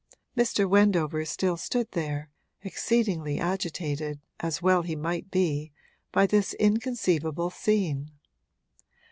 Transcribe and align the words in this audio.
Mr. 0.35 0.67
Wendover 0.67 1.23
still 1.25 1.55
stood 1.57 1.91
there, 1.91 2.31
exceedingly 2.63 3.39
agitated, 3.39 4.19
as 4.39 4.59
well 4.59 4.81
he 4.81 4.95
might 4.95 5.29
be, 5.29 5.71
by 6.11 6.25
this 6.25 6.55
inconceivable 6.55 7.51
scene. 7.51 8.09